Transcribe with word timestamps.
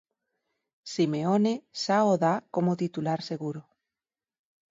Simeone 0.93 1.53
xa 1.81 1.97
o 2.13 2.15
dá 2.23 2.33
como 2.55 2.79
titular 2.83 3.19
seguro. 3.31 3.61